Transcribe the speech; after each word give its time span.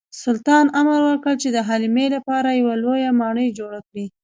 سلطان 0.23 0.65
امر 0.79 0.99
وکړ 1.09 1.33
چې 1.41 1.49
د 1.51 1.57
حلیمې 1.67 2.07
لپاره 2.15 2.49
یوه 2.61 2.75
لویه 2.83 3.11
ماڼۍ 3.19 3.49
جوړه 3.59 3.79
کړي. 3.87 4.05